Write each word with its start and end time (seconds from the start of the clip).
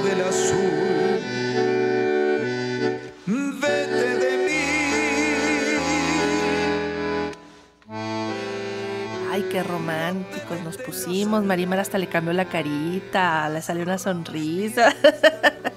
del 0.00 0.20
azul. 0.22 1.20
Vete 3.26 4.16
de 4.16 4.36
mí. 4.46 4.62
Ay, 9.30 9.42
qué 9.50 9.62
románticos 9.62 10.60
nos 10.62 10.76
pusimos. 10.76 11.44
Marimar 11.44 11.80
hasta 11.80 11.98
le 11.98 12.06
cambió 12.06 12.32
la 12.32 12.46
carita, 12.46 13.48
le 13.48 13.62
salió 13.62 13.82
una 13.84 13.98
sonrisa. 13.98 14.94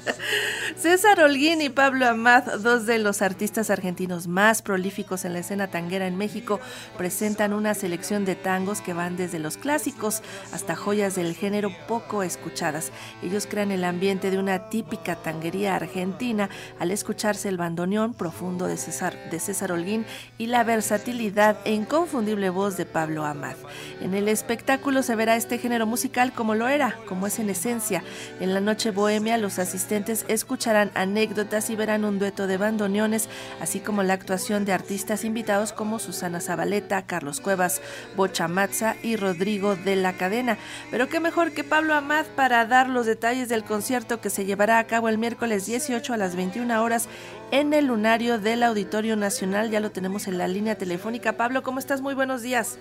César 0.78 1.20
Holguín 1.20 1.62
y 1.62 1.70
Pablo 1.70 2.08
Amad, 2.08 2.44
dos 2.60 2.86
de 2.86 2.98
los 2.98 3.22
artistas 3.22 3.70
argentinos 3.70 4.28
más 4.28 4.62
prolíficos 4.62 5.26
en 5.26 5.34
la 5.34 5.40
escena 5.40 5.68
tanguera 5.68 6.08
en 6.08 6.18
México, 6.18 6.60
presentan 6.98 7.54
una 7.54 7.74
selección 7.76 8.26
de 8.26 8.36
tangos 8.36 8.82
que 8.82 8.94
van 8.94 9.16
desde 9.16 9.38
los 9.38 9.58
clásicos 9.58 10.24
hasta 10.52 10.76
joyas 10.76 11.16
del 11.16 11.36
género 11.36 11.72
poco 11.88 12.24
escuchadas. 12.24 12.92
Ellos 13.22 13.48
crean 13.48 13.72
el 13.72 13.84
ambiente 13.84 14.32
de 14.32 14.40
una 14.40 14.70
típica 14.70 15.18
tanguería 15.18 15.76
argentina 15.76 16.50
al 16.80 16.90
escucharse 16.90 17.50
el 17.50 17.58
bandoneón 17.58 18.14
profundo 18.14 18.66
de 18.66 18.78
César, 18.78 19.16
de 19.30 19.40
César 19.40 19.72
Holguín 19.72 20.06
y 20.40 20.48
la 20.48 20.64
versatilidad 20.64 21.58
e 21.64 21.74
inconfundible 21.74 22.50
voz 22.50 22.78
de 22.78 22.86
Pablo 22.86 23.26
Amad. 23.26 23.56
En 24.00 24.16
el 24.16 24.28
espectáculo 24.28 25.04
se 25.04 25.16
verá 25.16 25.36
este 25.36 25.60
género 25.60 25.86
musical 25.86 26.34
como 26.34 26.56
lo 26.56 26.68
era, 26.68 26.98
como 27.08 27.28
es 27.28 27.38
en 27.40 27.50
esencia. 27.50 28.04
En 28.40 28.54
la 28.54 28.62
noche 28.62 28.90
bohemia 28.90 29.38
los 29.38 29.60
asistentes 29.60 29.91
escuchan 29.92 30.92
anécdotas 30.96 31.70
y 31.70 31.76
verán 31.76 32.06
un 32.06 32.20
dueto 32.20 32.48
de 32.48 32.58
bandoneones, 32.58 33.28
así 33.60 33.80
como 33.80 34.04
la 34.04 34.14
actuación 34.14 34.66
de 34.66 34.74
artistas 34.74 35.26
invitados 35.26 35.74
como 35.74 36.00
Susana 36.00 36.40
Zabaleta, 36.40 37.06
Carlos 37.06 37.42
Cuevas, 37.42 37.82
Bocha 38.16 38.48
Matza 38.48 38.96
y 39.04 39.16
Rodrigo 39.16 39.76
de 39.76 39.96
la 39.96 40.14
Cadena. 40.14 40.58
Pero 40.90 41.10
qué 41.10 41.20
mejor 41.20 41.52
que 41.52 41.64
Pablo 41.64 41.94
Amad 41.94 42.26
para 42.36 42.66
dar 42.66 42.90
los 42.90 43.06
detalles 43.06 43.50
del 43.50 43.64
concierto 43.64 44.22
que 44.22 44.30
se 44.30 44.46
llevará 44.46 44.80
a 44.80 44.88
cabo 44.88 45.10
el 45.10 45.18
miércoles 45.18 45.66
18 45.66 46.14
a 46.14 46.18
las 46.18 46.36
21 46.36 46.82
horas 46.82 47.08
en 47.52 47.74
el 47.74 47.86
lunario 47.86 48.40
del 48.40 48.64
Auditorio 48.64 49.16
Nacional. 49.16 49.70
Ya 49.70 49.80
lo 49.80 49.92
tenemos 49.92 50.28
en 50.28 50.38
la 50.38 50.48
línea 50.48 50.76
telefónica. 50.76 51.38
Pablo, 51.38 51.64
¿cómo 51.64 51.80
estás? 51.80 52.02
Muy 52.02 52.14
buenos 52.14 52.42
días. 52.42 52.78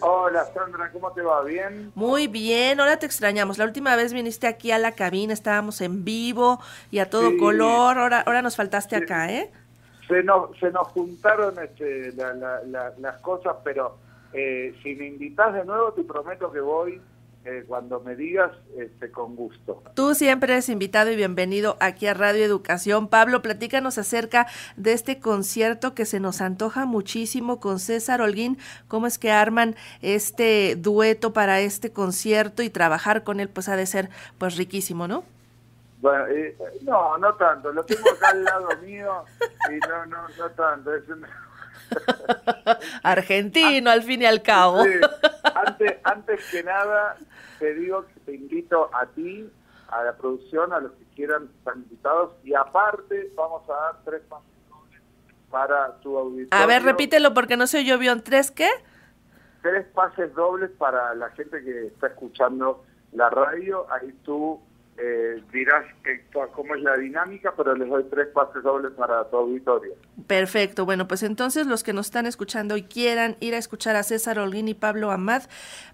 Hola 0.00 0.44
Sandra, 0.54 0.90
¿cómo 0.92 1.12
te 1.12 1.22
va? 1.22 1.42
¿Bien? 1.42 1.92
Muy 1.94 2.26
bien, 2.26 2.80
ahora 2.80 2.98
te 2.98 3.06
extrañamos. 3.06 3.58
La 3.58 3.64
última 3.64 3.96
vez 3.96 4.12
viniste 4.12 4.46
aquí 4.46 4.70
a 4.70 4.78
la 4.78 4.92
cabina, 4.92 5.32
estábamos 5.32 5.80
en 5.80 6.04
vivo 6.04 6.60
y 6.90 6.98
a 6.98 7.10
todo 7.10 7.36
color, 7.36 7.98
ahora, 7.98 8.20
ahora 8.20 8.42
nos 8.42 8.56
faltaste 8.56 8.96
acá, 8.96 9.30
¿eh? 9.32 9.50
Se 10.06 10.22
nos, 10.22 10.56
se 10.58 10.70
nos 10.70 10.88
juntaron 10.88 11.54
este, 11.62 12.12
las 12.12 13.20
cosas, 13.20 13.56
pero 13.64 13.98
eh, 14.32 14.74
si 14.82 14.94
me 14.94 15.06
invitas 15.06 15.52
de 15.54 15.64
nuevo 15.64 15.92
te 15.92 16.02
prometo 16.02 16.50
que 16.50 16.60
voy 16.60 17.00
eh, 17.48 17.64
cuando 17.66 18.00
me 18.00 18.14
digas, 18.14 18.52
este, 18.76 19.10
con 19.10 19.34
gusto. 19.34 19.82
Tú 19.94 20.14
siempre 20.14 20.52
eres 20.52 20.68
invitado 20.68 21.10
y 21.10 21.16
bienvenido 21.16 21.78
aquí 21.80 22.06
a 22.06 22.12
Radio 22.12 22.44
Educación. 22.44 23.08
Pablo, 23.08 23.40
platícanos 23.40 23.96
acerca 23.96 24.46
de 24.76 24.92
este 24.92 25.18
concierto 25.18 25.94
que 25.94 26.04
se 26.04 26.20
nos 26.20 26.42
antoja 26.42 26.84
muchísimo 26.84 27.58
con 27.58 27.78
César 27.78 28.20
Holguín. 28.20 28.58
¿Cómo 28.86 29.06
es 29.06 29.18
que 29.18 29.32
arman 29.32 29.76
este 30.02 30.76
dueto 30.76 31.32
para 31.32 31.60
este 31.60 31.90
concierto 31.90 32.62
y 32.62 32.68
trabajar 32.68 33.24
con 33.24 33.40
él? 33.40 33.48
Pues 33.48 33.70
ha 33.70 33.76
de 33.76 33.86
ser 33.86 34.10
pues 34.36 34.56
riquísimo, 34.56 35.08
¿no? 35.08 35.24
Bueno, 36.02 36.26
eh, 36.26 36.54
no, 36.82 37.16
no 37.16 37.34
tanto. 37.34 37.72
Lo 37.72 37.82
tengo 37.82 38.10
acá 38.10 38.28
al 38.28 38.44
lado 38.44 38.68
mío 38.82 39.24
y 39.70 39.78
no, 39.88 40.04
no, 40.04 40.28
no 40.36 40.50
tanto. 40.50 40.94
Es 40.94 41.04
Argentino, 43.02 43.90
al 43.90 44.02
fin 44.02 44.20
y 44.20 44.26
al 44.26 44.42
cabo. 44.42 44.84
Antes, 45.54 45.96
antes 46.04 46.50
que 46.50 46.62
nada, 46.62 47.16
te 47.58 47.74
digo 47.74 48.04
que 48.06 48.20
te 48.20 48.34
invito 48.34 48.90
a 48.94 49.06
ti, 49.06 49.50
a 49.88 50.04
la 50.04 50.16
producción, 50.16 50.72
a 50.72 50.80
los 50.80 50.92
que 50.92 51.04
quieran 51.14 51.48
estar 51.58 51.76
invitados, 51.76 52.34
y 52.44 52.54
aparte 52.54 53.32
vamos 53.34 53.68
a 53.70 53.72
dar 53.72 54.04
tres 54.04 54.22
pases 54.28 54.48
dobles 54.68 55.00
para 55.50 55.96
tu 56.00 56.16
auditorio. 56.18 56.64
A 56.64 56.66
ver, 56.66 56.82
repítelo 56.82 57.34
porque 57.34 57.56
no 57.56 57.66
sé 57.66 57.84
yo, 57.84 57.98
¿vio 57.98 58.20
tres 58.22 58.50
qué? 58.50 58.68
Tres 59.62 59.86
pases 59.94 60.34
dobles 60.34 60.70
para 60.78 61.14
la 61.14 61.30
gente 61.30 61.62
que 61.62 61.86
está 61.86 62.08
escuchando 62.08 62.84
la 63.12 63.30
radio, 63.30 63.86
ahí 63.90 64.12
tú 64.24 64.60
eh, 65.00 65.42
dirás 65.52 65.84
cómo 66.54 66.74
es 66.74 66.82
la 66.82 66.96
dinámica, 66.96 67.54
pero 67.56 67.74
les 67.74 67.88
doy 67.88 68.04
tres 68.10 68.28
pases 68.28 68.62
dobles 68.62 68.92
para 68.92 69.28
tu 69.30 69.36
auditorio. 69.36 69.94
Perfecto, 70.26 70.84
bueno, 70.84 71.06
pues 71.06 71.22
entonces 71.22 71.66
los 71.66 71.84
que 71.84 71.92
nos 71.92 72.06
están 72.06 72.26
escuchando 72.26 72.76
y 72.76 72.82
quieran 72.82 73.36
ir 73.40 73.54
a 73.54 73.58
escuchar 73.58 73.96
a 73.96 74.02
César 74.02 74.38
Holguín 74.38 74.68
y 74.68 74.74
Pablo 74.74 75.10
Amad, 75.10 75.42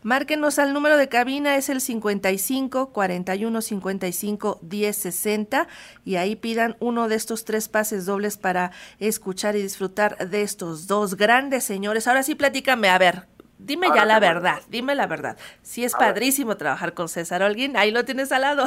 márquenos 0.02 0.58
al 0.58 0.72
número 0.72 0.96
de 0.96 1.08
cabina, 1.08 1.56
es 1.56 1.68
el 1.68 1.80
55 1.80 2.92
41 2.92 3.60
55 3.60 4.58
10 4.62 4.96
60 4.96 5.68
y 6.04 6.16
ahí 6.16 6.36
pidan 6.36 6.76
uno 6.80 7.08
de 7.08 7.16
estos 7.16 7.44
tres 7.44 7.68
pases 7.68 8.06
dobles 8.06 8.38
para 8.38 8.72
escuchar 8.98 9.56
y 9.56 9.62
disfrutar 9.62 10.28
de 10.28 10.42
estos 10.42 10.86
dos 10.86 11.16
grandes 11.16 11.64
señores. 11.64 12.08
Ahora 12.08 12.22
sí, 12.22 12.34
platícame, 12.34 12.88
a 12.88 12.98
ver, 12.98 13.33
Dime 13.64 13.88
ya 13.94 14.04
la 14.04 14.20
verdad, 14.20 14.60
dime 14.68 14.94
la 14.94 15.06
verdad. 15.06 15.38
Si 15.62 15.84
es 15.84 15.94
padrísimo 15.94 16.58
trabajar 16.58 16.92
con 16.92 17.08
César 17.08 17.42
Holguín, 17.42 17.78
ahí 17.78 17.90
lo 17.90 18.04
tienes 18.04 18.30
al 18.30 18.42
lado. 18.42 18.66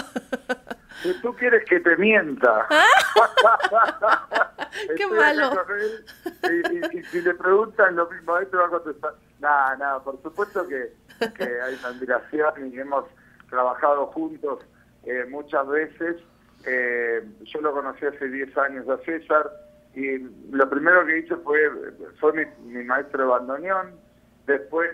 Si 1.03 1.13
tú 1.21 1.35
quieres 1.35 1.63
que 1.69 1.79
te 1.79 1.95
mienta. 1.97 2.67
Qué 4.97 5.05
malo. 5.05 5.51
y, 6.91 7.03
si 7.03 7.21
le 7.21 7.35
preguntan 7.35 7.95
lo 7.95 8.09
mismo, 8.09 8.35
ahí 8.35 8.47
te 8.47 8.57
va 8.57 8.65
a 8.65 8.69
contestar. 8.69 9.13
Nada, 9.39 9.77
nada, 9.77 10.03
por 10.03 10.19
supuesto 10.23 10.67
que, 10.67 10.91
hay 11.19 11.75
una 11.75 11.89
admiración 11.89 12.73
y 12.73 12.79
hemos 12.79 13.05
trabajado 13.51 14.07
juntos 14.07 14.65
eh, 15.05 15.25
muchas 15.29 15.67
veces. 15.67 16.15
Eh, 16.65 17.23
yo 17.43 17.61
lo 17.61 17.71
conocí 17.71 18.03
hace 18.03 18.27
10 18.27 18.57
años 18.57 18.89
a 18.89 18.97
César 19.05 19.47
y 19.93 20.17
lo 20.49 20.67
primero 20.67 21.05
que 21.05 21.19
hice 21.19 21.35
fue, 21.35 21.59
fue 22.19 22.33
mi, 22.33 22.45
mi 22.73 22.83
maestro 22.83 23.21
de 23.21 23.29
bandoneón 23.29 24.06
Después 24.47 24.89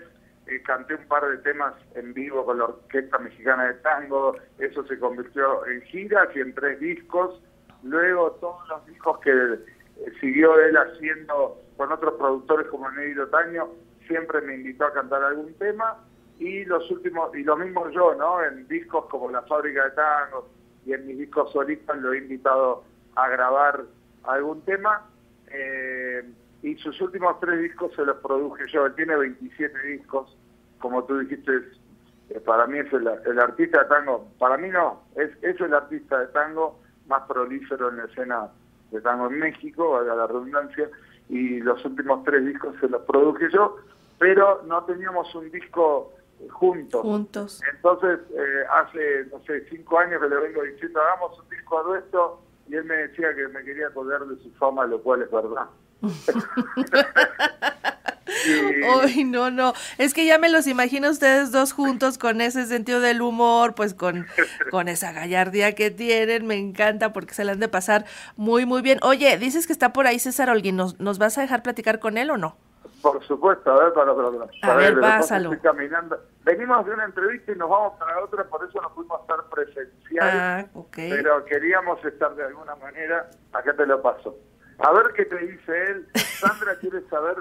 eh, 0.46 0.60
canté 0.62 0.94
un 0.94 1.06
par 1.08 1.26
de 1.26 1.38
temas 1.38 1.74
en 1.94 2.12
vivo 2.12 2.44
con 2.44 2.58
la 2.58 2.64
Orquesta 2.64 3.18
Mexicana 3.18 3.68
de 3.68 3.74
Tango, 3.74 4.36
eso 4.58 4.84
se 4.86 4.98
convirtió 4.98 5.64
en 5.66 5.80
giras 5.82 6.28
y 6.34 6.40
en 6.40 6.54
tres 6.54 6.80
discos. 6.80 7.40
Luego 7.82 8.32
todos 8.32 8.68
los 8.68 8.86
discos 8.86 9.20
que 9.20 9.30
eh, 9.30 10.12
siguió 10.20 10.58
él 10.58 10.76
haciendo 10.76 11.62
con 11.76 11.90
otros 11.92 12.14
productores 12.14 12.66
como 12.66 12.90
Negro 12.90 13.28
Taño, 13.28 13.68
siempre 14.06 14.40
me 14.42 14.56
invitó 14.56 14.84
a 14.84 14.92
cantar 14.92 15.22
algún 15.22 15.54
tema 15.54 15.96
y 16.38 16.64
los 16.64 16.90
últimos, 16.90 17.34
y 17.36 17.44
lo 17.44 17.56
mismo 17.56 17.88
yo, 17.90 18.14
¿no? 18.14 18.42
En 18.42 18.66
discos 18.66 19.06
como 19.06 19.30
La 19.30 19.42
Fábrica 19.42 19.84
de 19.84 19.90
Tango 19.92 20.48
y 20.84 20.92
en 20.92 21.06
mis 21.06 21.18
discos 21.18 21.52
solistas 21.52 21.96
lo 21.98 22.12
he 22.12 22.18
invitado 22.18 22.84
a 23.14 23.28
grabar 23.28 23.84
algún 24.24 24.62
tema. 24.62 25.08
Eh, 25.48 26.24
y 26.64 26.76
sus 26.76 26.98
últimos 27.02 27.38
tres 27.40 27.60
discos 27.60 27.92
se 27.94 28.06
los 28.06 28.16
produje 28.16 28.64
yo. 28.72 28.86
Él 28.86 28.94
tiene 28.94 29.14
27 29.16 29.78
discos, 29.86 30.34
como 30.78 31.04
tú 31.04 31.18
dijiste, 31.18 31.52
eh, 32.30 32.40
para 32.40 32.66
mí 32.66 32.78
es 32.78 32.90
el, 32.90 33.06
artista 33.38 33.82
de 33.82 33.88
tango, 33.90 34.30
para 34.38 34.56
mí 34.56 34.70
no, 34.70 35.02
es, 35.14 35.30
es 35.42 35.60
el 35.60 35.74
artista 35.74 36.18
de 36.20 36.28
tango 36.28 36.80
más 37.06 37.22
prolífero 37.28 37.90
en 37.90 37.98
la 37.98 38.04
escena 38.04 38.48
de 38.90 39.00
tango 39.02 39.26
en 39.26 39.40
México, 39.40 39.98
a 39.98 40.04
la 40.04 40.26
redundancia, 40.26 40.88
y 41.28 41.60
los 41.60 41.84
últimos 41.84 42.24
tres 42.24 42.46
discos 42.46 42.74
se 42.80 42.88
los 42.88 43.02
produje 43.02 43.50
yo, 43.52 43.76
pero 44.18 44.62
no 44.64 44.84
teníamos 44.84 45.34
un 45.34 45.50
disco 45.50 46.14
juntos. 46.50 47.02
Juntos. 47.02 47.62
Entonces, 47.74 48.20
eh, 48.30 48.64
hace, 48.72 49.26
no 49.30 49.38
sé, 49.40 49.66
cinco 49.68 49.98
años 49.98 50.18
que 50.22 50.30
le 50.30 50.36
vengo 50.36 50.62
diciendo, 50.62 50.98
hagamos 50.98 51.38
un 51.38 51.48
disco 51.50 51.78
a 51.78 51.82
dueto, 51.82 52.40
y 52.68 52.76
él 52.76 52.84
me 52.84 52.96
decía 52.96 53.34
que 53.34 53.48
me 53.48 53.62
quería 53.64 53.90
colgar 53.90 54.24
de 54.24 54.42
su 54.42 54.50
fama, 54.52 54.86
lo 54.86 55.02
cual 55.02 55.20
es 55.20 55.30
verdad. 55.30 55.66
Uy, 59.04 59.24
no, 59.24 59.50
no. 59.50 59.72
Es 59.98 60.14
que 60.14 60.26
ya 60.26 60.38
me 60.38 60.48
los 60.48 60.66
imagino 60.66 61.10
ustedes 61.10 61.52
dos 61.52 61.72
juntos 61.72 62.18
con 62.18 62.40
ese 62.40 62.66
sentido 62.66 63.00
del 63.00 63.22
humor, 63.22 63.74
pues 63.74 63.94
con, 63.94 64.26
con 64.70 64.88
esa 64.88 65.12
gallardía 65.12 65.74
que 65.74 65.90
tienen. 65.90 66.46
Me 66.46 66.56
encanta 66.56 67.12
porque 67.12 67.34
se 67.34 67.44
la 67.44 67.52
han 67.52 67.60
de 67.60 67.68
pasar 67.68 68.04
muy, 68.36 68.66
muy 68.66 68.82
bien. 68.82 68.98
Oye, 69.02 69.36
dices 69.38 69.66
que 69.66 69.72
está 69.72 69.92
por 69.92 70.06
ahí 70.06 70.18
César 70.18 70.50
Olguín. 70.50 70.76
¿Nos, 70.76 70.98
¿Nos 71.00 71.18
vas 71.18 71.38
a 71.38 71.42
dejar 71.42 71.62
platicar 71.62 72.00
con 72.00 72.18
él 72.18 72.30
o 72.30 72.36
no? 72.36 72.56
Por 73.02 73.22
supuesto, 73.24 73.70
a 73.70 73.84
ver, 73.84 73.92
para, 73.92 74.14
para, 74.14 74.30
para. 74.30 74.72
A 74.72 74.76
ver, 74.76 74.98
pásalo. 74.98 75.52
estoy 75.52 75.70
caminando. 75.70 76.18
Venimos 76.42 76.86
de 76.86 76.92
una 76.94 77.04
entrevista 77.04 77.52
y 77.52 77.54
nos 77.54 77.68
vamos 77.68 77.98
para 77.98 78.24
otra, 78.24 78.44
por 78.44 78.66
eso 78.66 78.80
no 78.80 78.94
pudimos 78.94 79.20
estar 79.20 79.44
presencial. 79.50 80.30
Ah. 80.32 80.64
Pero 80.94 81.44
queríamos 81.44 82.02
estar 82.02 82.34
de 82.34 82.44
alguna 82.44 82.74
manera. 82.76 83.28
Acá 83.52 83.74
te 83.74 83.84
lo 83.84 84.00
paso. 84.00 84.34
A 84.78 84.92
ver 84.92 85.12
qué 85.16 85.24
te 85.24 85.38
dice 85.38 85.84
él. 85.90 86.08
Sandra 86.14 86.76
quiere 86.80 87.06
saber 87.08 87.36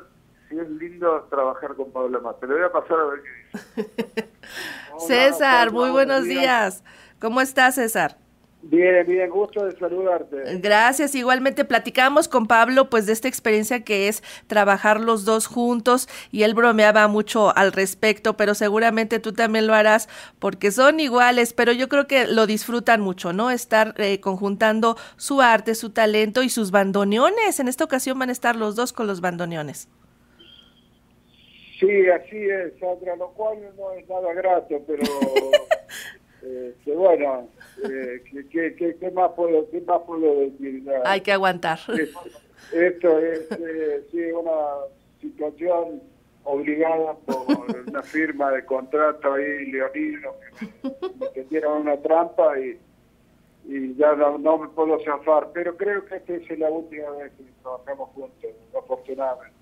si 0.49 0.59
es 0.59 0.69
lindo 0.69 1.27
trabajar 1.29 1.75
con 1.75 1.91
Pablo 1.91 2.21
Más. 2.21 2.39
Te 2.39 2.47
lo 2.47 2.55
voy 2.55 2.63
a 2.63 2.71
pasar 2.71 2.99
a 2.99 3.05
ver 3.05 3.21
qué 3.21 3.57
dice. 3.57 4.29
Hola, 4.91 5.07
César, 5.07 5.67
Pablo, 5.67 5.81
muy 5.81 5.91
buenos 5.91 6.23
días. 6.25 6.83
¿Cómo 7.19 7.41
estás, 7.41 7.75
César? 7.75 8.22
Bien, 8.65 9.05
bien, 9.05 9.29
gusto 9.29 9.65
de 9.65 9.77
saludarte. 9.77 10.57
Gracias. 10.59 11.15
Igualmente 11.15 11.65
platicamos 11.65 12.29
con 12.29 12.47
Pablo 12.47 12.89
pues 12.89 13.05
de 13.05 13.11
esta 13.11 13.27
experiencia 13.27 13.83
que 13.83 14.07
es 14.07 14.23
trabajar 14.47 15.01
los 15.01 15.25
dos 15.25 15.47
juntos 15.47 16.07
y 16.31 16.43
él 16.43 16.53
bromeaba 16.53 17.09
mucho 17.09 17.55
al 17.57 17.73
respecto, 17.73 18.37
pero 18.37 18.55
seguramente 18.55 19.19
tú 19.19 19.33
también 19.33 19.67
lo 19.67 19.73
harás 19.73 20.07
porque 20.39 20.71
son 20.71 21.01
iguales, 21.01 21.51
pero 21.51 21.73
yo 21.73 21.89
creo 21.89 22.07
que 22.07 22.25
lo 22.25 22.47
disfrutan 22.47 23.01
mucho, 23.01 23.33
¿no? 23.33 23.51
Estar 23.51 23.95
eh, 23.97 24.21
conjuntando 24.21 24.95
su 25.17 25.41
arte, 25.41 25.75
su 25.75 25.89
talento 25.89 26.41
y 26.41 26.47
sus 26.47 26.71
bandoneones. 26.71 27.59
En 27.59 27.67
esta 27.67 27.83
ocasión 27.83 28.17
van 28.17 28.29
a 28.29 28.31
estar 28.31 28.55
los 28.55 28.77
dos 28.77 28.93
con 28.93 29.07
los 29.07 29.19
bandoneones. 29.19 29.89
Sí, 31.81 32.07
así 32.07 32.37
es, 32.37 32.79
Sandra, 32.79 33.17
lo 33.17 33.27
cual 33.31 33.57
no 33.77 33.91
es 33.91 34.07
nada 34.07 34.33
grato, 34.33 34.81
pero 34.87 35.03
eh, 36.43 36.75
que 36.85 36.91
bueno, 36.93 37.49
eh, 37.83 38.23
¿qué 38.51 39.11
más 39.13 39.31
puedo, 39.35 39.69
qué 39.69 39.81
más 39.81 40.01
puedo 40.05 40.39
decir? 40.41 40.83
Ya, 40.83 41.01
Hay 41.05 41.21
que 41.21 41.31
aguantar. 41.31 41.79
es- 41.97 42.13
Esto 42.71 43.19
es 43.19 43.51
eh, 43.51 44.07
sí, 44.11 44.19
una 44.31 44.51
situación 45.21 46.01
obligada 46.45 47.13
por 47.25 47.45
una 47.87 48.01
firma 48.03 48.51
de 48.51 48.65
contrato 48.65 49.33
ahí, 49.33 49.71
leonino, 49.71 50.31
que 50.59 50.67
me- 50.83 51.29
metieron 51.35 51.81
una 51.81 51.97
trampa 51.97 52.57
y, 52.59 52.77
y 53.65 53.95
ya 53.95 54.13
no, 54.15 54.37
no 54.37 54.57
me 54.57 54.67
puedo 54.69 54.97
zafar, 55.03 55.49
pero 55.53 55.75
creo 55.77 56.03
que 56.05 56.15
esta 56.17 56.33
es 56.33 56.59
la 56.59 56.69
última 56.69 57.09
vez 57.11 57.31
que 57.37 57.43
trabajamos 57.61 58.09
juntos, 58.09 58.49
afortunadamente. 58.77 59.53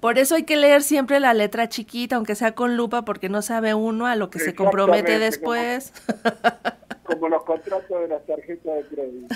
Por 0.00 0.18
eso 0.18 0.34
hay 0.34 0.44
que 0.44 0.56
leer 0.56 0.82
siempre 0.82 1.20
la 1.20 1.34
letra 1.34 1.68
chiquita, 1.68 2.16
aunque 2.16 2.34
sea 2.34 2.52
con 2.54 2.76
lupa, 2.76 3.04
porque 3.04 3.28
no 3.28 3.42
sabe 3.42 3.74
uno 3.74 4.06
a 4.06 4.16
lo 4.16 4.30
que 4.30 4.38
se 4.38 4.54
compromete 4.54 5.18
después. 5.18 5.92
Como 5.92 6.74
los 7.18 7.44
contratos 7.44 8.00
de 8.00 8.08
las 8.08 8.24
tarjetas 8.26 8.76
de 8.76 8.84
crédito. 8.94 9.34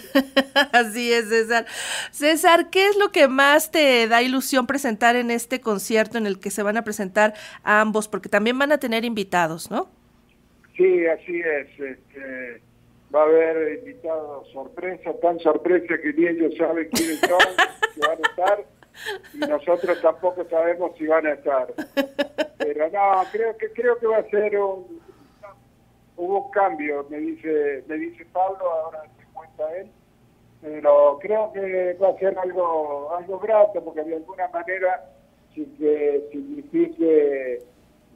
Así 0.72 1.12
es, 1.12 1.28
César. 1.28 1.66
César, 2.10 2.70
¿qué 2.70 2.88
es 2.88 2.96
lo 2.96 3.10
que 3.10 3.28
más 3.28 3.70
te 3.70 4.06
da 4.08 4.22
ilusión 4.22 4.66
presentar 4.66 5.16
en 5.16 5.30
este 5.30 5.60
concierto 5.60 6.18
en 6.18 6.26
el 6.26 6.38
que 6.40 6.50
se 6.50 6.62
van 6.62 6.76
a 6.76 6.82
presentar 6.82 7.34
ambos? 7.62 8.08
Porque 8.08 8.28
también 8.28 8.58
van 8.58 8.72
a 8.72 8.78
tener 8.78 9.04
invitados, 9.04 9.70
¿no? 9.70 9.88
Sí, 10.76 11.06
así 11.06 11.40
es. 11.40 11.68
Este, 11.78 12.62
va 13.14 13.20
a 13.20 13.24
haber 13.24 13.78
invitados 13.78 14.48
sorpresa, 14.52 15.12
tan 15.22 15.38
sorpresa 15.40 15.94
que 16.02 16.12
ni 16.12 16.26
ellos 16.26 16.54
saben 16.58 16.88
quiénes 16.90 17.20
son, 17.20 17.38
que 17.94 18.00
van 18.00 18.18
a 18.18 18.28
estar, 18.28 18.64
y 19.34 19.38
nosotros 19.38 20.00
tampoco 20.00 20.44
sabemos 20.48 20.92
si 20.98 21.06
van 21.06 21.26
a 21.26 21.32
estar. 21.32 21.72
Pero 22.58 22.90
no, 22.90 23.22
creo 23.30 23.56
que 23.56 23.70
creo 23.72 23.98
que 23.98 24.06
va 24.06 24.18
a 24.18 24.30
ser 24.30 24.58
un 24.58 25.00
hubo 26.16 26.44
un 26.46 26.50
cambio, 26.50 27.06
me 27.10 27.18
dice 27.18 27.84
me 27.88 27.96
dice 27.96 28.24
Pablo, 28.32 28.70
ahora 28.70 29.02
se 29.18 29.24
cuenta 29.32 29.76
él, 29.76 29.88
pero 30.60 31.18
creo 31.20 31.52
que 31.52 31.94
va 32.00 32.08
a 32.08 32.18
ser 32.18 32.38
algo 32.38 33.12
algo 33.16 33.38
grato 33.38 33.82
porque 33.84 34.02
de 34.04 34.16
alguna 34.16 34.48
manera 34.48 35.10
sí 35.54 35.66
que 35.78 36.24
signifique 36.32 37.58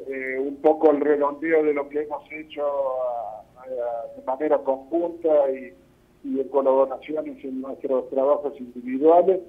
eh, 0.07 0.39
un 0.39 0.57
poco 0.63 0.91
el 0.91 1.01
redondeo 1.01 1.63
de 1.65 1.75
lo 1.75 1.89
que 1.89 2.03
hemos 2.03 2.23
hecho 2.31 2.65
a- 2.65 3.35
de 4.17 4.23
manera 4.25 4.59
conjunta 4.59 5.29
y, 5.51 5.75
y 6.25 6.41
en 6.41 6.49
colaboraciones 6.49 7.45
en 7.45 7.61
nuestros 7.61 8.09
trabajos 8.11 8.59
individuales, 8.59 9.41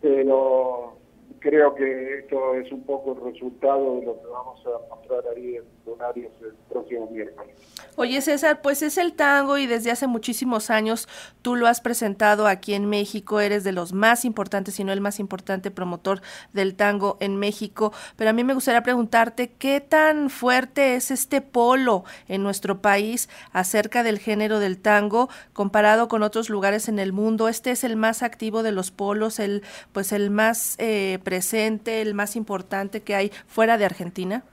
pero 0.00 0.94
creo 1.40 1.74
que 1.74 2.18
esto 2.18 2.54
es 2.54 2.70
un 2.72 2.82
poco 2.84 3.12
el 3.12 3.32
resultado 3.32 4.00
de 4.00 4.06
lo 4.06 4.20
que 4.20 4.26
vamos 4.26 4.60
a 4.66 4.94
mostrar 4.94 5.22
ahí 5.34 5.56
en 5.56 5.64
Lunarios 5.86 6.32
el 6.40 6.54
próximo 6.68 7.08
miércoles. 7.10 7.54
Oye, 7.96 8.20
César, 8.20 8.62
pues 8.62 8.82
es 8.82 8.96
el 8.96 9.14
tango 9.14 9.58
y 9.58 9.66
desde 9.66 9.90
hace 9.90 10.06
muchísimos 10.06 10.70
años 10.70 11.08
tú 11.42 11.56
lo 11.56 11.66
has 11.66 11.80
presentado 11.80 12.46
aquí 12.46 12.74
en 12.74 12.86
México, 12.86 13.40
eres 13.40 13.64
de 13.64 13.72
los 13.72 13.92
más 13.92 14.24
importantes, 14.24 14.74
si 14.74 14.84
no 14.84 14.92
el 14.92 15.00
más 15.00 15.18
importante 15.18 15.70
promotor 15.70 16.20
del 16.52 16.76
tango 16.76 17.16
en 17.20 17.36
México, 17.36 17.92
pero 18.16 18.30
a 18.30 18.32
mí 18.32 18.44
me 18.44 18.54
gustaría 18.54 18.82
preguntarte 18.82 19.50
qué 19.58 19.80
tan 19.80 20.30
fuerte 20.30 20.94
es 20.94 21.10
este 21.10 21.40
polo 21.40 22.04
en 22.28 22.42
nuestro 22.42 22.80
país 22.80 23.28
acerca 23.52 24.02
del 24.02 24.18
género 24.18 24.60
del 24.60 24.78
tango 24.78 25.28
comparado 25.52 26.08
con 26.08 26.22
otros 26.22 26.50
lugares 26.50 26.88
en 26.88 26.98
el 26.98 27.12
mundo. 27.12 27.48
Este 27.48 27.72
es 27.72 27.82
el 27.82 27.96
más 27.96 28.22
activo 28.22 28.62
de 28.62 28.72
los 28.72 28.90
polos, 28.90 29.40
el 29.40 29.62
pues 29.92 30.12
el 30.12 30.30
más 30.30 30.76
eh, 30.78 31.18
presente, 31.28 32.00
el 32.00 32.14
más 32.14 32.36
importante 32.36 33.02
que 33.02 33.14
hay 33.14 33.30
fuera 33.46 33.76
de 33.76 33.84
Argentina. 33.84 34.44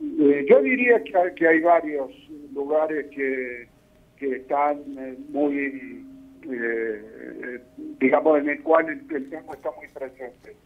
Eh, 0.00 0.46
yo 0.50 0.60
diría 0.60 1.00
que 1.04 1.46
hay, 1.46 1.60
varios 1.60 2.10
lugares 2.52 3.06
que, 3.14 3.68
que 4.16 4.36
están 4.38 4.78
eh, 4.98 5.16
muy, 5.28 6.04
eh, 6.50 7.60
digamos, 8.00 8.40
en 8.40 8.48
el 8.48 8.62
cual 8.64 8.88
el, 8.88 9.16
el 9.16 9.30
tango 9.30 9.54
está 9.54 9.70
muy 9.76 9.86
presente. 9.88 10.56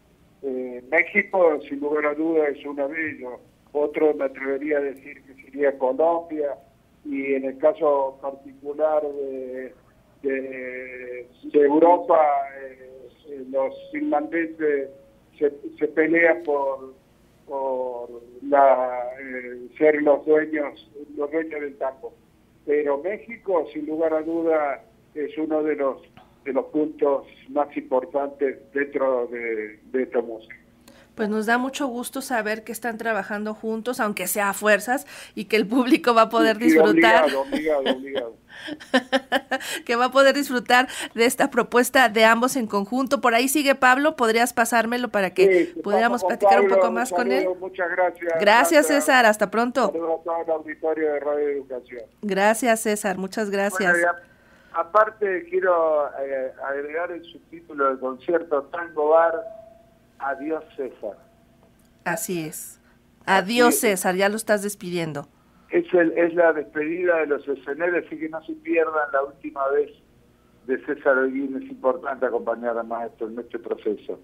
México, 0.91 1.59
sin 1.69 1.79
lugar 1.79 2.05
a 2.07 2.13
duda, 2.15 2.47
es 2.47 2.65
uno 2.65 2.87
de 2.89 3.11
ellos. 3.11 3.33
Otro 3.71 4.13
me 4.15 4.25
atrevería 4.25 4.77
a 4.79 4.81
decir 4.81 5.21
que 5.23 5.35
sería 5.43 5.77
Colombia 5.77 6.55
y 7.05 7.35
en 7.35 7.45
el 7.45 7.57
caso 7.59 8.17
particular 8.21 9.03
de, 9.03 9.73
de, 10.23 11.27
Europa, 11.53 12.19
los 13.53 13.73
finlandeses 13.91 14.89
se, 15.37 15.53
se 15.79 15.87
pelean 15.87 16.43
por 16.43 16.93
por 17.45 18.09
la, 18.41 19.03
eh, 19.19 19.67
ser 19.77 20.01
los 20.01 20.25
dueños 20.25 20.89
los 21.15 21.31
dueños 21.31 21.61
del 21.61 21.77
tango 21.77 22.13
pero 22.65 22.97
México 22.99 23.67
sin 23.73 23.85
lugar 23.85 24.13
a 24.13 24.21
duda 24.21 24.83
es 25.13 25.37
uno 25.37 25.61
de 25.63 25.75
los 25.75 26.01
de 26.45 26.53
los 26.53 26.65
puntos 26.65 27.27
más 27.49 27.75
importantes 27.77 28.59
dentro 28.73 29.27
de, 29.27 29.79
de 29.91 30.03
esta 30.03 30.21
música 30.21 30.55
Pues 31.15 31.29
nos 31.29 31.45
da 31.45 31.57
mucho 31.57 31.87
gusto 31.87 32.21
saber 32.21 32.63
que 32.63 32.71
están 32.71 32.97
trabajando 32.97 33.53
juntos, 33.53 33.99
aunque 33.99 34.27
sea 34.27 34.49
a 34.49 34.53
fuerzas, 34.53 35.05
y 35.35 35.45
que 35.45 35.57
el 35.57 35.67
público 35.67 36.13
va 36.15 36.23
a 36.23 36.29
poder 36.29 36.57
Sí, 36.57 36.65
disfrutar, 36.65 37.25
obligado 37.25 37.41
obligado 37.41 37.81
obligado 37.97 38.35
que 39.85 39.95
va 39.95 40.05
a 40.05 40.11
poder 40.11 40.35
disfrutar 40.35 40.87
de 41.15 41.25
esta 41.25 41.49
propuesta 41.49 42.09
de 42.09 42.25
ambos 42.25 42.55
en 42.55 42.67
conjunto. 42.67 43.21
Por 43.21 43.35
ahí 43.35 43.47
sigue 43.47 43.75
Pablo, 43.75 44.15
¿podrías 44.15 44.53
pasármelo 44.53 45.09
para 45.09 45.31
que 45.33 45.65
Sí, 45.73 45.81
pudiéramos 45.81 46.23
platicar 46.23 46.61
un 46.61 46.69
poco 46.69 46.91
más 46.91 47.11
con 47.11 47.31
él? 47.31 47.47
muchas 47.59 47.89
gracias 47.91 48.33
Gracias, 48.39 48.87
Sandra. 48.87 49.01
César, 49.01 49.25
hasta 49.25 49.51
pronto. 49.51 49.91
Auditorio 50.47 51.13
de 51.13 51.19
Radio 51.19 51.49
Educación 51.49 52.01
Gracias, 52.21 52.79
César, 52.81 53.17
muchas 53.17 53.49
gracias. 53.49 53.91
Bueno, 53.91 54.11
aparte 54.73 55.45
quiero 55.49 56.09
eh, 56.19 56.51
agregar 56.67 57.11
el 57.11 57.23
subtítulo 57.23 57.89
del 57.89 57.99
concierto 57.99 58.63
Tango 58.63 59.09
Bar 59.09 59.62
Adiós 60.23 60.63
César. 60.75 61.17
Así 62.05 62.45
es. 62.45 62.81
Adiós, 63.25 63.69
Así 63.69 63.87
es. 63.87 63.99
César, 63.99 64.15
ya 64.15 64.29
lo 64.29 64.35
estás 64.35 64.63
despidiendo. 64.63 65.27
Es, 65.69 65.91
el, 65.93 66.11
es 66.17 66.33
la 66.35 66.53
despedida 66.53 67.17
de 67.17 67.27
los 67.27 67.47
escenarios, 67.47 68.05
así 68.05 68.17
que 68.17 68.29
no 68.29 68.43
se 68.43 68.53
pierdan 68.53 69.11
la 69.11 69.23
última 69.23 69.67
vez 69.69 69.89
de 70.65 70.83
César 70.85 71.17
Holguín. 71.17 71.61
Es 71.61 71.69
importante 71.69 72.25
acompañar 72.25 72.77
al 72.77 72.87
maestro 72.87 73.27
en 73.27 73.39
este 73.39 73.59
proceso. 73.59 74.19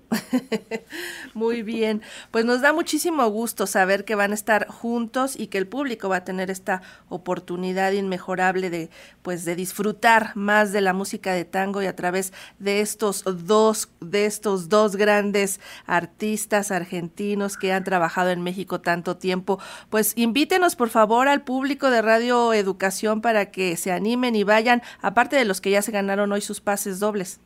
Muy 1.34 1.63
bien, 1.63 2.01
pues 2.31 2.46
nos 2.46 2.62
da 2.62 2.74
muchísimo 2.74 3.27
gusto 3.29 3.67
saber 3.67 4.05
que 4.05 4.15
van 4.15 4.31
a 4.31 4.36
estar 4.36 4.67
juntos 4.67 5.39
y 5.39 5.48
que 5.48 5.58
el 5.58 5.67
público 5.67 6.10
va 6.10 6.17
a 6.17 6.24
tener 6.24 6.50
esta 6.50 6.81
oportunidad 7.10 7.91
inmejorable 7.91 8.69
de 8.69 8.89
pues 9.22 9.46
de 9.46 9.55
disfrutar 9.55 10.31
más 10.36 10.72
de 10.72 10.81
la 10.81 10.93
música 10.93 11.34
de 11.34 11.46
tango 11.46 11.81
y 11.81 11.86
a 11.86 11.96
través 11.96 12.34
de 12.58 12.81
estos 12.81 13.24
dos 13.46 13.89
de 14.00 14.25
estos 14.25 14.69
dos 14.69 14.96
grandes 14.96 15.60
artistas 15.86 16.72
argentinos 16.72 17.58
que 17.58 17.74
han 17.74 17.84
trabajado 17.84 18.29
en 18.29 18.41
México 18.41 18.81
tanto 18.81 19.17
tiempo. 19.17 19.60
Pues 19.89 20.17
invítenos 20.17 20.75
por 20.75 20.89
favor 20.89 21.27
al 21.27 21.41
público 21.41 21.89
de 21.89 22.01
Radio 22.01 22.53
Educación 22.53 23.22
para 23.22 23.51
que 23.51 23.75
se 23.77 23.91
animen 23.91 24.36
y 24.36 24.43
vayan, 24.43 24.81
aparte 25.01 25.36
de 25.36 25.46
los 25.46 25.62
que 25.62 25.72
ya 25.72 25.81
se 25.81 25.91
ganaron 25.91 26.28
hoy 26.31 26.41
sus 26.41 26.62
pases 26.62 27.00
dobles. 27.00 27.39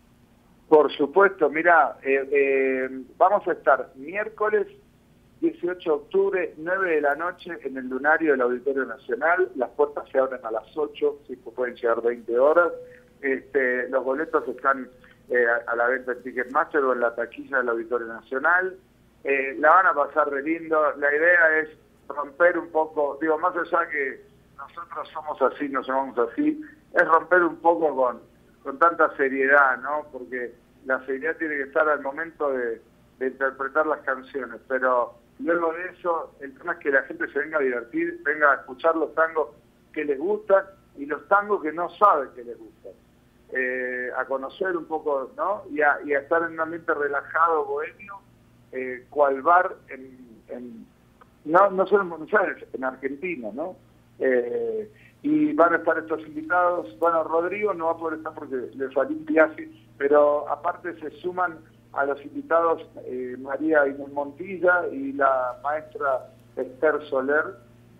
Por 0.69 0.91
supuesto, 0.95 1.49
mira, 1.49 1.97
eh, 2.03 2.27
eh, 2.31 2.89
vamos 3.17 3.47
a 3.47 3.51
estar 3.51 3.91
miércoles 3.95 4.67
18 5.43 5.77
de 5.77 5.95
octubre, 5.95 6.53
9 6.57 6.95
de 6.95 7.01
la 7.01 7.15
noche, 7.15 7.51
en 7.63 7.77
el 7.77 7.89
lunario 7.89 8.31
del 8.31 8.41
Auditorio 8.41 8.85
Nacional. 8.85 9.51
Las 9.55 9.69
puertas 9.71 10.07
se 10.09 10.17
abren 10.17 10.39
a 10.45 10.51
las 10.51 10.65
8, 10.75 11.19
sí, 11.27 11.35
que 11.35 11.51
pueden 11.51 11.75
llegar 11.75 12.01
20 12.01 12.39
horas. 12.39 12.71
Este, 13.21 13.89
los 13.89 14.03
boletos 14.05 14.47
están 14.47 14.87
eh, 15.29 15.45
a, 15.67 15.75
la 15.75 15.87
venta 15.87 16.13
en 16.13 16.23
Ticketmaster 16.23 16.81
o 16.83 16.93
en 16.93 17.01
la 17.01 17.13
taquilla 17.13 17.57
del 17.57 17.69
Auditorio 17.69 18.07
Nacional. 18.07 18.77
eh, 19.25 19.55
la 19.59 19.69
van 19.69 19.87
a 19.87 19.93
pasar 19.93 20.29
de 20.29 20.41
lindo. 20.43 20.79
La 20.97 21.13
idea 21.13 21.59
es 21.59 21.69
romper 22.07 22.57
un 22.57 22.69
poco, 22.69 23.17
digo, 23.21 23.37
más 23.37 23.53
allá 23.55 23.87
que 23.89 24.21
nosotros 24.57 25.09
somos 25.09 25.41
así, 25.41 25.67
no 25.67 25.83
somos 25.83 26.17
así, 26.17 26.61
es 26.93 27.07
romper 27.07 27.43
un 27.43 27.57
poco 27.57 27.93
con, 27.95 28.21
con 28.63 28.79
tanta 28.79 29.15
seriedad, 29.15 29.77
¿no? 29.79 30.07
Porque 30.11 30.53
la 30.85 31.05
seriedad 31.05 31.35
tiene 31.37 31.55
que 31.55 31.63
estar 31.63 31.87
al 31.87 32.01
momento 32.01 32.51
de, 32.51 32.81
interpretar 33.21 33.87
las 33.87 34.01
canciones, 34.01 34.59
pero 34.67 35.13
luego 35.39 35.71
de 35.71 35.85
eso, 35.91 36.35
el 36.41 36.53
tema 36.57 36.73
es 36.73 36.79
que 36.79 36.91
la 36.91 37.03
gente 37.03 37.25
se 37.31 37.39
venga 37.39 37.57
a 37.57 37.61
divertir, 37.61 38.19
venga 38.21 38.51
a 38.51 38.55
escuchar 38.55 38.97
los 38.97 39.15
tangos 39.15 39.49
que 39.93 40.03
les 40.03 40.19
gustan 40.19 40.65
y 40.97 41.05
los 41.05 41.25
tangos 41.29 41.63
que 41.63 41.71
no 41.71 41.89
saben 41.91 42.29
que 42.35 42.43
les 42.43 42.57
gustan. 42.57 42.91
Eh, 43.53 44.09
a 44.17 44.25
conocer 44.25 44.75
un 44.75 44.85
poco, 44.85 45.31
¿no? 45.37 45.63
Y 45.71 45.81
a, 45.81 45.99
estar 46.19 46.41
en 46.41 46.53
un 46.53 46.59
ambiente 46.59 46.93
relajado, 46.93 47.63
bohemio, 47.63 48.19
eh, 48.73 49.05
cual 49.09 49.41
bar 49.41 49.73
en, 49.87 50.85
no, 51.45 51.69
no 51.69 51.87
solo 51.87 52.03
en 52.03 52.09
Buenos 52.09 52.33
Aires, 52.33 52.65
en 52.73 52.83
Argentina, 52.83 53.49
¿no? 53.53 53.77
Eh, 54.19 54.91
y 55.23 55.53
van 55.53 55.73
a 55.73 55.77
estar 55.77 55.97
estos 55.97 56.19
invitados. 56.27 56.95
Bueno, 56.99 57.23
Rodrigo 57.23 57.73
no 57.73 57.85
va 57.85 57.91
a 57.93 57.97
poder 57.97 58.17
estar 58.17 58.33
porque 58.33 58.69
le 58.75 58.93
salió 58.93 59.17
un 59.17 59.25
viaje, 59.25 59.71
pero 59.97 60.47
aparte 60.49 60.99
se 60.99 61.09
suman 61.21 61.59
a 61.93 62.05
los 62.05 62.23
invitados 62.23 62.81
eh, 63.05 63.37
María 63.39 63.87
Inés 63.87 64.11
Montilla 64.11 64.85
y 64.91 65.13
la 65.13 65.57
maestra 65.63 66.27
Esther 66.57 67.01
Soler, 67.09 67.55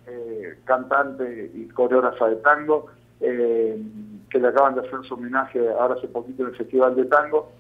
eh, 0.06 0.60
cantante 0.66 1.50
y 1.54 1.70
coreógrafa 1.70 2.28
de 2.28 2.36
tango, 2.38 2.88
eh, 3.22 3.82
que 4.30 4.40
le 4.40 4.48
acaban 4.50 4.76
de 4.76 4.82
hacer 4.82 5.04
su 5.04 5.14
homenaje 5.14 5.70
ahora 5.80 5.96
hace 5.96 6.10
poquito 6.10 6.44
en 6.44 6.50
el 6.50 6.56
Festival 6.58 6.96
de 6.96 7.06
Tango. 7.06 7.52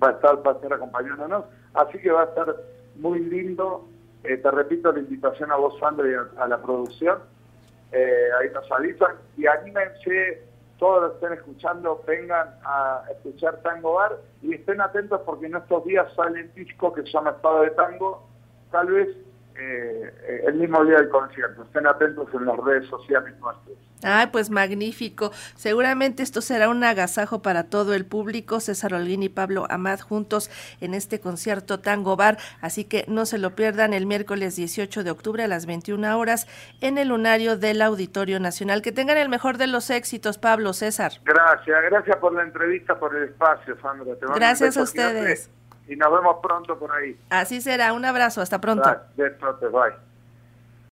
Va 0.00 0.10
a 0.10 0.12
estar, 0.12 0.46
va 0.46 0.52
estar 0.52 0.72
acompañándonos. 0.72 1.44
Así 1.74 1.98
que 1.98 2.12
va 2.12 2.22
a 2.22 2.26
estar 2.26 2.54
muy 2.96 3.18
lindo. 3.18 3.88
te 4.22 4.50
repito 4.50 4.92
la 4.92 5.00
invitación 5.00 5.50
a 5.50 5.56
vos, 5.56 5.76
Sandra, 5.80 6.08
y 6.08 6.38
a 6.38 6.46
la 6.46 6.62
producción 6.62 7.18
eh, 7.92 8.28
ahí 8.40 8.50
nos 8.50 8.70
avisan. 8.70 9.16
Y 9.36 9.46
anímense, 9.46 10.42
todos 10.78 11.02
los 11.02 11.10
que 11.12 11.26
estén 11.26 11.38
escuchando, 11.38 12.02
vengan 12.06 12.48
a 12.64 13.04
escuchar 13.10 13.56
Tango 13.62 13.94
Bar 13.94 14.18
y 14.42 14.54
estén 14.54 14.80
atentos 14.80 15.20
porque 15.24 15.46
en 15.46 15.56
estos 15.56 15.84
días 15.84 16.12
sale 16.14 16.40
el 16.40 16.54
disco 16.54 16.92
que 16.92 17.02
se 17.02 17.10
llama 17.10 17.30
Estado 17.30 17.62
de 17.62 17.70
Tango, 17.70 18.26
tal 18.70 18.88
vez 18.88 19.08
eh, 19.58 20.44
el 20.46 20.54
mismo 20.54 20.84
día 20.84 20.96
del 20.96 21.08
concierto. 21.08 21.62
Estén 21.62 21.86
atentos 21.86 22.28
en 22.34 22.46
las 22.46 22.56
redes 22.58 22.88
sociales 22.88 23.34
nuestras. 23.40 23.76
Ay, 24.02 24.28
pues 24.32 24.50
magnífico. 24.50 25.30
Seguramente 25.54 26.22
esto 26.22 26.40
será 26.40 26.68
un 26.68 26.82
agasajo 26.82 27.40
para 27.40 27.64
todo 27.64 27.94
el 27.94 28.04
público. 28.04 28.60
César 28.60 28.94
Holguín 28.94 29.22
y 29.22 29.28
Pablo 29.28 29.66
Amad 29.70 30.00
juntos 30.00 30.50
en 30.80 30.94
este 30.94 31.20
concierto 31.20 31.80
Tango 31.80 32.16
Bar. 32.16 32.38
Así 32.60 32.84
que 32.84 33.04
no 33.06 33.26
se 33.26 33.38
lo 33.38 33.54
pierdan 33.54 33.92
el 33.94 34.06
miércoles 34.06 34.56
18 34.56 35.04
de 35.04 35.10
octubre 35.10 35.44
a 35.44 35.48
las 35.48 35.66
21 35.66 36.18
horas 36.18 36.48
en 36.80 36.98
el 36.98 37.08
lunario 37.08 37.56
del 37.56 37.80
Auditorio 37.80 38.40
Nacional. 38.40 38.82
Que 38.82 38.92
tengan 38.92 39.18
el 39.18 39.28
mejor 39.28 39.56
de 39.56 39.68
los 39.68 39.88
éxitos, 39.90 40.38
Pablo, 40.38 40.72
César. 40.72 41.12
Gracias, 41.24 41.82
gracias 41.90 42.16
por 42.16 42.34
la 42.34 42.42
entrevista, 42.42 42.98
por 42.98 43.14
el 43.14 43.24
espacio, 43.24 43.76
Sandra. 43.80 44.14
gracias 44.34 44.76
a 44.76 44.82
ustedes 44.82 45.50
y 45.88 45.96
nos 45.96 46.12
vemos 46.12 46.36
pronto 46.42 46.78
por 46.78 46.92
ahí. 46.92 47.18
Así 47.30 47.60
será, 47.60 47.92
un 47.92 48.04
abrazo, 48.04 48.40
hasta 48.40 48.60
pronto. 48.60 48.88
Bye. 49.16 50.11